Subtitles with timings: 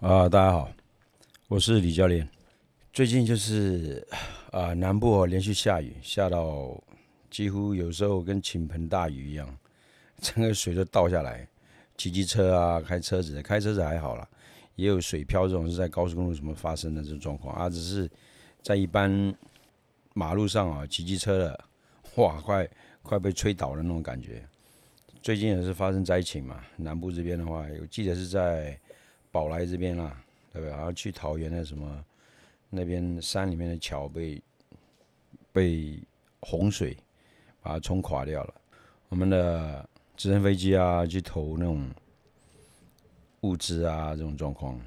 [0.00, 0.70] 啊，大家好，
[1.48, 2.28] 我是李教练。
[2.92, 4.06] 最近就是
[4.50, 6.76] 啊，南部连续下雨，下到
[7.30, 9.56] 几乎有时候跟倾盆大雨一样，
[10.20, 11.48] 整个水都倒下来。
[11.96, 14.28] 骑机车啊，开车子，开车子还好啦，
[14.74, 18.10] 也有水漂这种是在高速公路什么发生的这种状况啊，只是
[18.62, 19.32] 在一般
[20.12, 21.64] 马路上啊，骑机车的，
[22.16, 22.68] 哇，快
[23.02, 24.42] 快被吹倒的那种感觉。
[25.22, 28.78] 最近也是发生灾情嘛，南部这边的话，我记得是在
[29.34, 30.16] 宝来这边啦，
[30.52, 30.70] 对不对？
[30.70, 32.04] 然后去桃园的什么
[32.70, 34.40] 那边山里面的桥被
[35.50, 35.98] 被
[36.40, 36.96] 洪水
[37.60, 38.54] 把它冲垮掉了，
[39.08, 39.84] 我们的。
[40.16, 41.90] 直升飞机啊，去投那种
[43.40, 44.80] 物资啊，这种状况。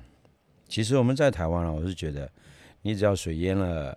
[0.69, 2.31] 其实我们在台湾啊，我是觉得，
[2.81, 3.91] 你只要水淹了，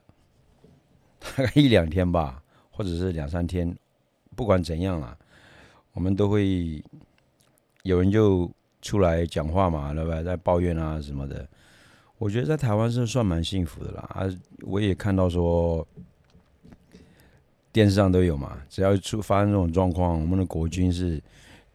[1.20, 2.42] 大概一两天吧，
[2.72, 3.72] 或者是两三天，
[4.34, 5.16] 不管怎样啦，
[5.92, 6.82] 我们都会
[7.84, 8.50] 有人就
[8.82, 10.22] 出来讲话嘛，对吧？
[10.22, 11.46] 在抱怨啊什么的。
[12.18, 14.02] 我觉得在台湾是算蛮幸福的啦。
[14.14, 14.26] 啊，
[14.62, 15.86] 我也看到说。
[17.72, 21.22] 电视上都有嘛，只要出发生这种状况，我们的国军是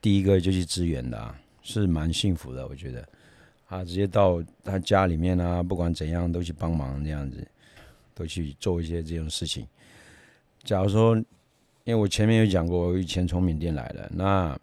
[0.02, 2.68] 第一个就去支援的，是蛮幸福的。
[2.68, 3.08] 我觉得
[3.70, 7.48] 啊，直接到他家里面啊，不管怎样都去帮忙，这样子
[8.14, 9.66] 都去做一些这种事情。
[10.66, 11.16] 假如说，
[11.86, 14.60] 因为我前面有讲过，我以前从缅甸来的，那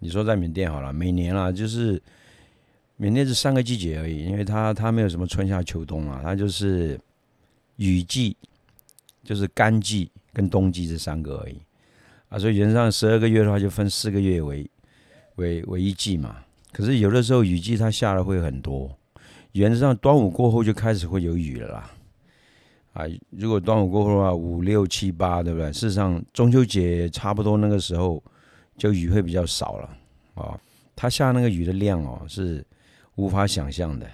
[0.00, 2.02] 你说在缅甸好了，每年啊，就是
[2.96, 7.00] 缅甸是三个季节而已，因为它它没有什么春夏秋冬啊，它就是
[7.76, 8.36] 雨季，
[9.22, 10.10] 就是干季。
[10.32, 11.56] 跟冬季这三个而已
[12.28, 14.64] 啊，所以原则上十二个月的话，就分四个月为
[15.34, 16.36] 为为一季嘛。
[16.70, 18.96] 可是有的时候雨季它下的会很多，
[19.54, 21.90] 原则上端午过后就开始会有雨了啦。
[22.92, 25.72] 啊，如果端午过后的话，五六七八，对不对？
[25.72, 28.22] 事实上中秋节差不多那个时候
[28.80, 29.96] 就雨会比较少了
[30.34, 30.58] 哦。
[30.96, 32.66] 它下那个雨的量哦，是
[33.14, 34.10] 无法想象的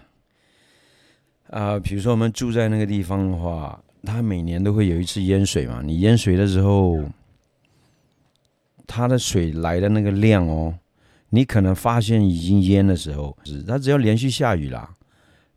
[1.48, 1.78] 啊。
[1.78, 3.80] 比如说我们住在那个地方的话。
[4.02, 5.82] 它每年都会有一次淹水嘛？
[5.82, 6.96] 你淹水的时候，
[8.86, 10.78] 它的水来的那个量哦，
[11.30, 13.36] 你可能发现已经淹的时候，
[13.66, 14.94] 它只要连续下雨啦，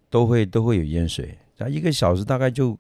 [0.09, 1.37] 都会都会有淹水。
[1.59, 2.75] 它一个小时大概就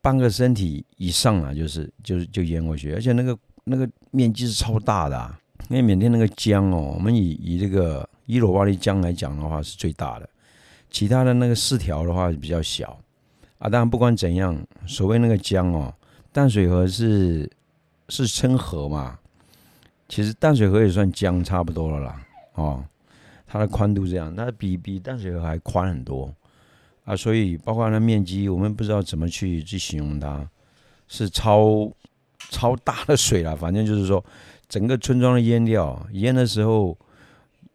[0.00, 5.39] 半个身体以上啊，就是就是就淹过去，而且那个那个面积是超大的啊。
[5.68, 10.28] 因为缅甸那个江哦，我们以以这个伊罗瓦利江来讲的话是最大的，
[10.90, 12.98] 其他的那个四条的话比较小。
[13.58, 15.92] 啊，当然不管怎样，所谓那个江哦，
[16.32, 17.50] 淡水河是
[18.08, 19.18] 是称河嘛，
[20.08, 22.84] 其实淡水河也算江差不多了啦，哦，
[23.46, 26.34] 它的宽度这样，那比比淡水河还宽很多。
[27.04, 30.48] 啊，所以包括它面积，我们不知道怎么去去形容它，
[31.08, 31.90] 是超
[32.50, 34.24] 超大的水了，反正就是说
[34.70, 36.96] 整个村庄的淹掉，淹的时候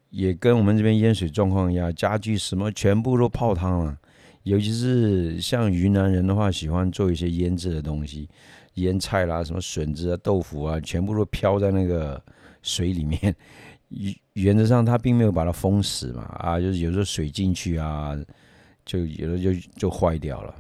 [0.09, 3.97] 也跟我们这边淹水状况一样，家具什么全部都泡汤了。
[4.43, 8.29] 尤其是像云南人的话，喜欢做一些腌制的东西，
[8.75, 12.21] 腌菜啦，什么笋子啊、豆腐啊，全部都飘在那个
[12.61, 13.35] 水里面。
[13.89, 18.17] 原原则上，它并没有把它封死嘛，啊，就是有时候水进去啊，
[18.85, 20.55] 就有的就就坏掉了。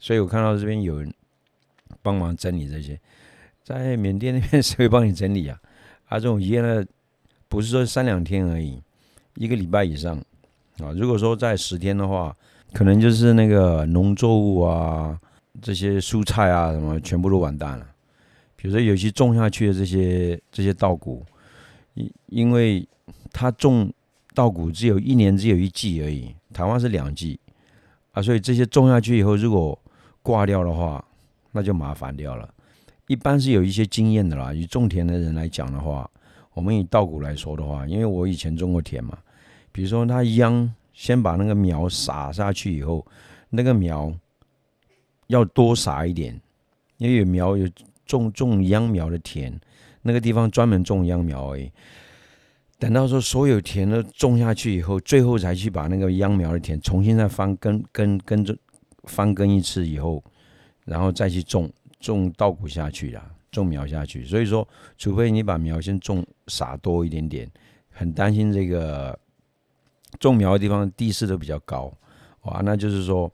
[0.00, 1.12] 所以我看到这边有人
[2.02, 2.98] 帮忙整理这些，
[3.62, 5.60] 在缅甸那边谁会帮你整理啊？
[6.08, 6.84] 啊，这种腌了
[7.48, 8.82] 不是说三两天而已，
[9.36, 10.16] 一个礼拜以上
[10.78, 10.92] 啊。
[10.96, 12.34] 如果说在十天的话，
[12.72, 15.18] 可能就是那个农作物啊，
[15.60, 17.86] 这些蔬菜啊什么，全部都完蛋了。
[18.56, 21.24] 比如说有些种下去的这些这些稻谷，
[21.94, 22.86] 因因为
[23.32, 23.92] 它种
[24.34, 27.38] 稻谷只有一年只有一季而已，台湾是两季
[28.12, 29.78] 啊，所以这些种下去以后，如果
[30.22, 31.04] 挂掉的话，
[31.52, 32.48] 那就麻烦掉了。
[33.08, 36.08] 一般是有一些经验的啦，以种田的人来讲的话，
[36.54, 39.18] 我们以稻谷来说的话，因为我以前种过田嘛，
[39.72, 40.72] 比如说它秧。
[40.98, 43.06] 先把那个苗撒下去以后，
[43.50, 44.12] 那个苗
[45.28, 46.34] 要多撒一点，
[46.96, 47.68] 因为有苗有
[48.04, 49.56] 种种秧苗的田，
[50.02, 51.70] 那个地方专门种秧苗而已。
[52.80, 58.58] 等到说所有田都种下去以后，最后才去把那个秧苗的田重新再翻耕耕耕着
[59.04, 60.20] 翻耕一次以后，
[60.84, 64.24] 然后再去种种稻谷下去啦，种苗下去。
[64.24, 64.66] 所以说，
[64.96, 67.50] 除非你把苗先种撒多一点点，
[67.90, 69.18] 很担心这个。
[70.18, 71.92] 种苗的地方地势都比较高，
[72.42, 73.30] 哇，那就是说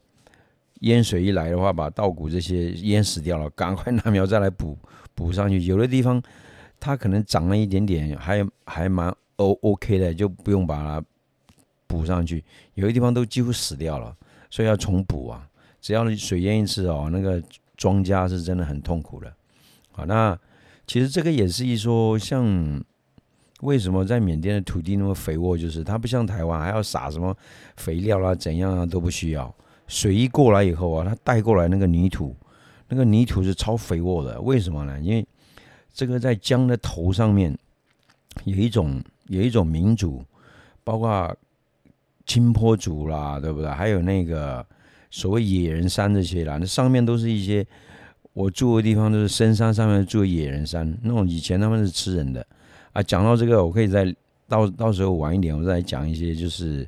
[0.80, 4.76] 淹水一来的话，把稻谷这些淹死掉了，赶快拿苗再来补
[5.14, 5.60] 补上去。
[5.60, 6.20] 有的地方
[6.80, 11.02] 它可能长了一点点，还还蛮 O OK 的，就不用把它
[11.86, 12.42] 补上去。
[12.74, 14.14] 有的地方都几乎死掉了，
[14.50, 15.48] 所以要重补啊。
[15.80, 17.40] 只要水淹一次哦，那个
[17.76, 19.32] 庄稼是真的很痛苦的。
[19.92, 20.38] 好，那
[20.86, 22.82] 其实这个也是一说，像
[23.60, 25.56] 为什么在缅甸的土地那么肥沃？
[25.56, 27.36] 就是它不像台湾还要撒什么
[27.76, 29.54] 肥料啦，怎样啊都不需要。
[29.86, 32.34] 水一过来以后啊，它带过来那个泥土，
[32.88, 34.40] 那个泥土是超肥沃的。
[34.40, 34.98] 为什么呢？
[35.00, 35.26] 因为
[35.92, 37.56] 这个在江的头上面
[38.44, 40.24] 有一种有一种民族，
[40.82, 41.34] 包括
[42.26, 43.70] 青坡族啦，对不对？
[43.70, 44.66] 还有那个
[45.14, 47.64] 所谓野人山这些啦，那上面都是一些
[48.32, 52.44] 我住的地方都是深山上面住野人山，那种以前他们是吃人的
[52.92, 53.00] 啊。
[53.00, 54.12] 讲到这个，我可以再
[54.48, 56.84] 到到时候晚一点，我再讲一些就是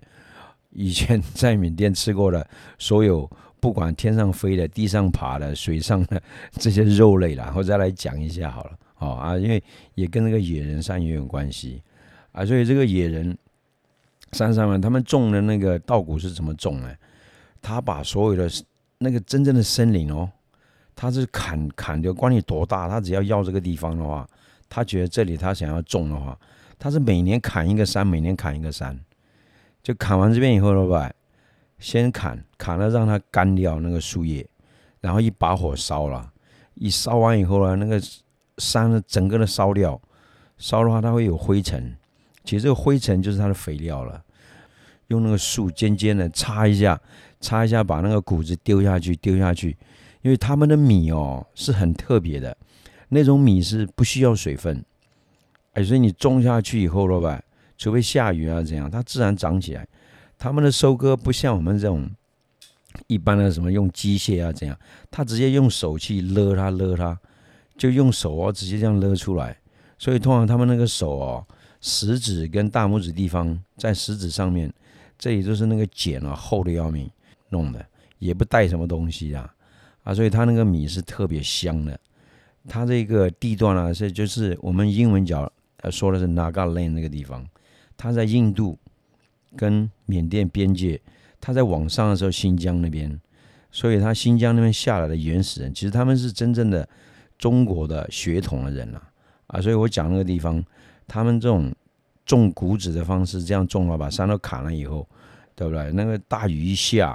[0.73, 2.45] 以前在缅甸吃过的
[2.81, 3.31] 所有
[3.61, 6.21] 不管天上飞的、地上爬的、水上的
[6.59, 8.73] 这些肉类啦，我再来讲一下好了。
[8.99, 9.63] 哦啊，因为
[9.95, 11.81] 也跟那个野人山也有关系
[12.33, 13.39] 啊，所以这个野人
[14.33, 16.93] 山上面他们种的那个稻谷是怎么种呢？
[17.67, 18.49] 他把所有的
[18.99, 20.31] 那个真正的森林哦，
[20.95, 24.29] 他是砍砍掉，管你多大，他只要要这个地方的话，
[24.69, 26.39] 他觉得这里他想要种的话，
[26.79, 28.97] 他是每年砍一个山，每年砍一个山，
[29.83, 31.13] 就砍完这边以后了吧，
[31.81, 34.47] 先砍砍了让它干掉那个树叶，
[35.01, 36.33] 然后一把火烧了，
[36.75, 38.01] 一烧完以后呢，那个。
[38.59, 40.01] 山整个的烧掉，
[40.57, 41.95] 烧的话它会有灰尘，
[42.43, 44.25] 其实这个灰尘就是它的肥料了。
[45.09, 46.99] 用那个树尖尖的擦一下，
[47.47, 49.77] 擦一下把那个谷子丢下去，丢下去。
[50.23, 52.57] 因为他们的米哦是很特别的，
[53.11, 54.85] 那种米是不需要水分，
[55.75, 57.41] 哎，所以你种下去以后了吧，
[57.79, 59.87] 除非下雨啊怎样，它自然长起来。
[60.37, 62.11] 他们的收割不像我们这种
[63.07, 64.77] 一般的什么用机械啊怎样，
[65.11, 67.17] 他直接用手去勒它勒它。
[67.79, 69.55] 就用手哦，直接这样勒出来，
[69.99, 71.47] 所以通常他们那个手哦，
[71.83, 74.73] 食指跟大拇指地方在食指上面，
[75.19, 77.07] 这里就是那个茧啊，厚的要命，
[77.51, 77.85] 弄的
[78.19, 79.55] 也不带什么东西啊，
[80.03, 81.99] 啊，所以它那个米是特别香的。
[82.69, 87.47] 它这个地段呢，是就是我们英文讲呃说的是 Nagaland 那个地方，
[87.97, 88.79] 它在印度
[89.57, 91.01] 跟缅甸边界，
[91.41, 93.21] 它在往上的时候新疆那边，
[93.71, 96.89] 所以它新疆那边下来的原始人，其实他们是真正的。
[97.39, 99.11] 中国的血统的人了
[99.49, 100.65] 啊，所以我讲那个地方，
[101.07, 101.71] 他们这种
[102.25, 105.07] 种谷子的方式，这样种了，把山都砍了以后，
[105.55, 105.93] 对不对？
[105.93, 107.15] 那个大雨一下，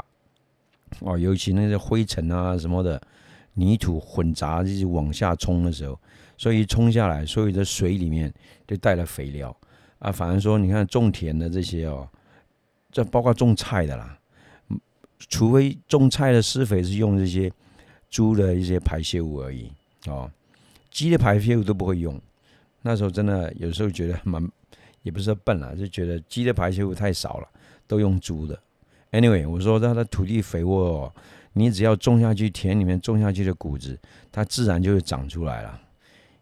[0.99, 3.01] 哦，尤其那些灰尘啊什么的，
[3.53, 5.99] 泥土混杂，就是往下冲的时候，
[6.37, 8.31] 所以冲下来，所有的水里面
[8.67, 9.55] 就带了肥料
[9.99, 10.11] 啊。
[10.11, 12.07] 反而说，你看种田的这些哦，
[12.91, 14.17] 这包括种菜的啦，
[15.17, 17.51] 除非种菜的施肥是用这些
[18.09, 19.71] 猪的一些排泄物而已。
[20.07, 20.29] 哦，
[20.89, 22.19] 鸡的排泄物都不会用，
[22.81, 24.45] 那时候真的有时候觉得蛮，
[25.03, 27.47] 也不是笨了，就觉得鸡的排泄物太少了，
[27.87, 28.59] 都用猪的。
[29.11, 31.13] Anyway，我说它的土地肥沃，哦
[31.53, 33.99] 你只要种下去，田里面种下去的谷子，
[34.31, 35.81] 它自然就会长出来了。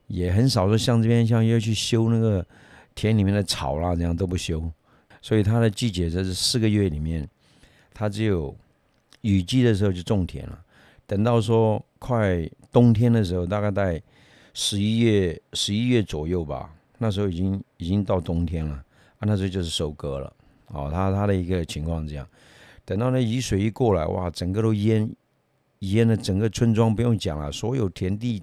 [0.06, 2.46] 也很少说像这边像要去修那个
[2.94, 4.72] 田里面的草啦，这样都不修。
[5.20, 7.28] 所以它的季节在这四个月里面，
[7.92, 8.56] 它只有
[9.22, 10.60] 雨季的时候就种田了。
[11.08, 14.00] 等到说快冬天的时候，大概在
[14.54, 18.76] 十一月十一月左右吧，那时候已经已经到冬天了
[19.18, 20.32] 啊，那时候就是收割了。
[20.68, 22.28] 哦，他他的一个情况这样。
[22.90, 25.08] 等到那雨水一过来，哇，整个都淹
[25.82, 28.42] 淹了整个村庄，不用讲了，所有田地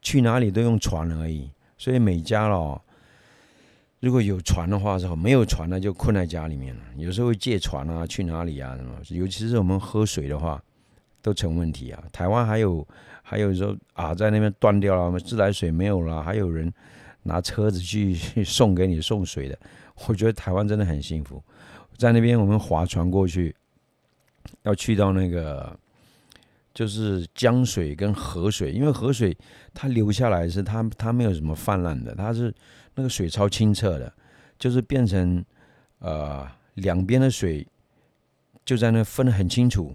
[0.00, 1.50] 去哪里都用船而已。
[1.76, 2.80] 所以每家咯，
[4.00, 6.80] 如果有船的话是好，没有船呢就困在家里面了。
[6.96, 8.96] 有时候会借船啊，去哪里啊什么？
[9.10, 10.58] 尤其是我们喝水的话。
[11.20, 12.04] 都成问题啊！
[12.12, 12.86] 台湾还有
[13.22, 16.70] 还有说啊，在那边断掉了，我们自来水没有了，还有人
[17.22, 18.14] 拿车子去
[18.44, 19.58] 送给你送水的。
[20.06, 21.42] 我觉得台湾真的很幸福，
[21.96, 23.56] 在那边我们划船过去，
[24.62, 25.78] 要去到那个
[26.72, 29.36] 就是江水跟河水，因为河水
[29.72, 32.52] 它流下来是它它没有什么泛滥的，它是
[32.94, 34.12] 那个水超清澈的，
[34.58, 35.44] 就是变成
[35.98, 37.66] 呃两边的水
[38.64, 39.94] 就在那分得很清楚。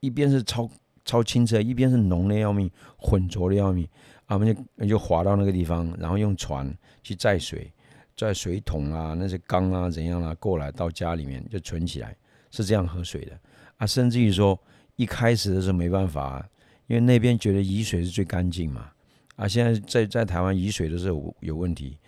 [0.00, 0.70] 一边是超
[1.04, 3.86] 超清澈，一边是浓的要命，浑浊的要命。
[4.26, 7.70] 啊，我们就就滑到那个地方，然后用船去载水，
[8.16, 12.16] 载水桶啊，那些缸啊，怎样啊，过来到家里面就存起来，
[12.50, 13.38] 是这样喝水的。
[13.80, 14.60] 啊，甚至于说
[14.96, 16.46] 一开始的时候没办法，
[16.86, 18.90] 因为那边觉得雨水是最干净嘛。
[19.36, 21.98] 啊，现在在在台湾雨水都是有有问题，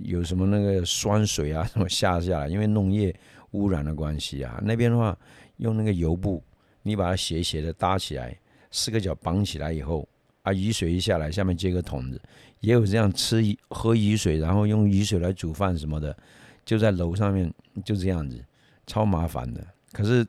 [0.00, 3.14] 有什么那个酸水啊什么下下来，因为农业
[3.52, 4.60] 污染的关系啊。
[4.62, 5.16] 那边的话
[5.58, 6.42] 用那个油布。
[6.84, 8.36] 你把它斜斜的搭起来，
[8.72, 10.08] 四个角绑起来以后，
[10.42, 12.20] 啊，雨水一下来，下面接个桶子，
[12.58, 16.16] 也有这样吃喝雨水，然后用雨水来煮饭什么的，
[16.64, 17.48] 就在楼上面
[17.84, 18.44] 就这样子，
[18.84, 19.64] 超麻烦的。
[19.92, 20.26] 可是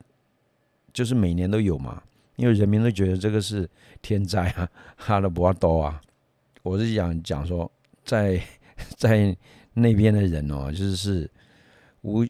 [0.94, 2.02] 就是每年都有嘛，
[2.36, 3.68] 因为人民都觉得这个是
[4.00, 6.00] 天灾啊， 哈的不多啊。
[6.62, 7.70] 我是想讲说，
[8.04, 8.40] 在
[8.96, 9.36] 在
[9.74, 11.30] 那边的人哦，就是是
[12.02, 12.24] 无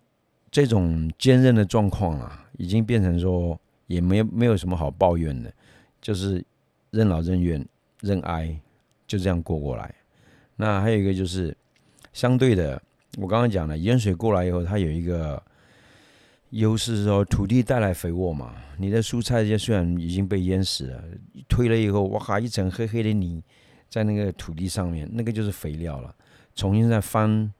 [0.50, 3.56] 这种坚韧的状况啊，已经变成说
[3.86, 5.52] 也没没有什么好抱怨的，
[6.00, 6.44] 就是
[6.90, 7.64] 任劳任怨、
[8.00, 8.58] 任哀，
[9.06, 9.94] 就这样过过来。
[10.56, 11.54] 那还有一个就是
[12.12, 12.80] 相对的，
[13.18, 15.42] 我刚刚讲了，盐水过来以后，它有一个
[16.54, 18.54] 优势是，说土地带来肥沃嘛。
[18.76, 21.04] 你的蔬菜这些虽然已经被淹死了，
[21.48, 23.42] 推了以后，哇哈，一层黑黑的泥
[23.88, 26.14] 在那个土地上面，那个就是肥料了。
[26.54, 27.52] 重新再翻，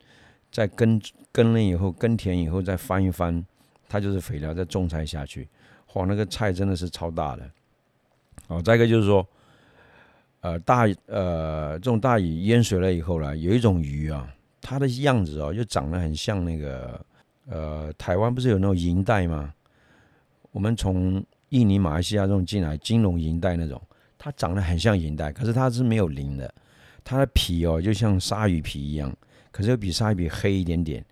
[0.51, 3.45] 再耕耕了以后，耕田以后再翻一翻，
[3.89, 5.49] 它就是肥料，再种菜下去，
[5.95, 7.51] 哇，那个菜真的是超大的。
[8.49, 9.27] 哦，再一个就是说。
[10.41, 14.29] 呃，大呃，这种大雨淹水了以后呢，有一种鱼啊，
[14.61, 17.03] 它的样子哦，就长得很像那个
[17.49, 19.53] 呃，台湾不是有那种银带吗？
[20.53, 23.81] 我们从印尼、马来西亚这种进来金融银带那种，
[24.19, 26.53] 它长得很像银带，可是它是没有鳞的，
[27.03, 29.15] 它的皮哦，就像鲨鱼皮一样，
[29.51, 31.05] 可是又比鲨鱼皮黑一点点，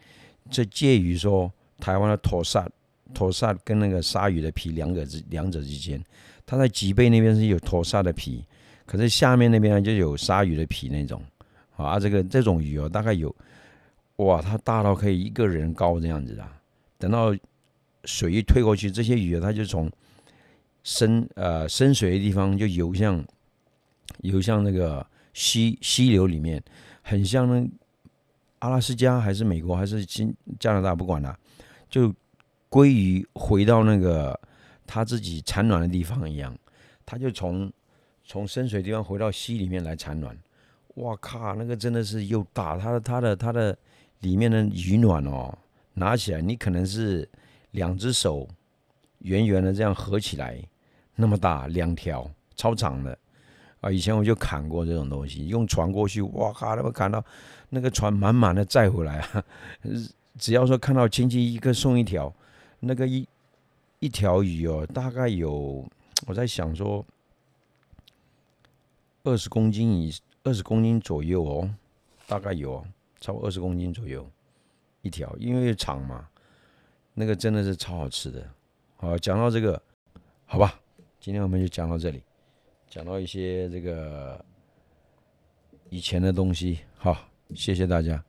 [0.51, 2.69] 这介于说台湾的托萨
[3.13, 6.03] 托萨跟那个鲨鱼的皮两者之两者之间，
[6.47, 8.45] 它在脊背那边是有托萨的皮。
[8.85, 11.23] 可是下面那边，就有鲨鱼的皮那种，
[11.77, 13.35] 啊，这个这种鱼哦，大概有，
[14.17, 16.47] 哇，它大到可以一个人高这样子的。
[16.99, 17.35] 等到
[18.05, 19.91] 水一退过去，这些鱼它就从
[20.83, 23.25] 深呃深水的地方就游向
[24.19, 26.63] 游向那个溪溪流里面，
[27.03, 27.69] 很像那
[28.61, 31.39] 阿拉斯加还是美国还是新加拿大不管了，
[31.89, 32.15] 就
[32.71, 34.39] 鲑鱼回到那个
[34.87, 36.57] 它自己产卵的地方一样，
[37.07, 37.73] 它就从。
[38.25, 40.35] 从深水地方回到溪里面来产卵，
[40.95, 43.77] 哇靠，那个真的是又大，它的它的它的
[44.23, 45.57] 里面的鱼卵哦，
[45.95, 47.29] 拿起来你可能是
[47.71, 48.49] 两只手
[49.19, 50.61] 圆圆的这样合起来
[51.15, 53.17] 那么大，两条超长的
[53.81, 53.91] 啊！
[53.91, 57.25] 以前我就砍过这种东西，用船过去，哇靠，那么砍到
[57.69, 59.45] 那个船满满的载回来啊！
[60.39, 62.35] 只要说看到亲戚一个送一条，
[62.81, 63.29] 那个一
[64.01, 65.87] 一条鱼哦，大概有
[66.27, 67.05] 我在想说。
[69.25, 70.13] 二十公斤以
[70.43, 71.71] 二十公斤左右哦，
[72.27, 72.85] 大概有
[73.23, 74.29] 超过二十公斤左右
[75.03, 76.29] 一条，因为长嘛，
[77.15, 78.45] 那个真的是超好吃的。
[78.97, 79.81] 好，讲到这个，
[80.45, 80.81] 好吧，
[81.21, 82.21] 今天我们就讲到这里，
[82.91, 84.45] 讲到一些这个
[85.89, 86.81] 以前的东西。
[86.99, 87.17] 好，
[87.55, 88.21] 谢谢大家。